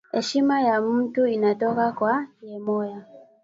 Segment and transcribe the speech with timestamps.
[0.19, 2.15] Eshima ya muntu inatoka kwa
[2.47, 2.99] yemoya